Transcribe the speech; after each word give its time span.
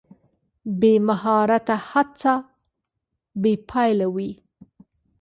بې 0.79 0.91
مهارته 1.07 1.75
هڅه 1.89 2.33
بې 3.41 3.53
پایلې 3.69 4.07
وي. 4.15 4.31